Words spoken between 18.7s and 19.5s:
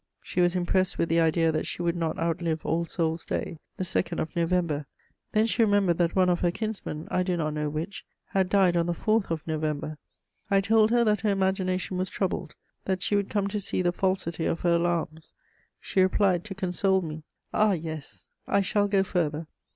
go farther!"